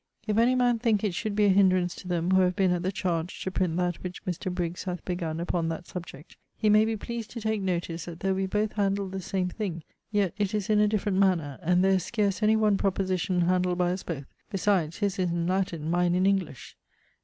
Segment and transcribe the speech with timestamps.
[0.25, 2.81] If any man thinke it should be a hinderance to them who have been at
[2.81, 4.51] the chardge to print that which Mr.
[4.51, 8.33] Briggs hath begun upon that subject, he may be pleased to take notice that though
[8.33, 11.91] we both handle the same thing, yet it is in a different manner, and there
[11.91, 16.15] is scarce any one proposition handled by us both; besides his is in Latine, mine
[16.15, 16.75] in English.